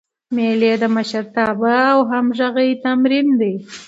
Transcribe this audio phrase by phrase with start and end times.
[0.35, 3.55] مېلې د مشرتابه او همږغۍ تمرین دئ.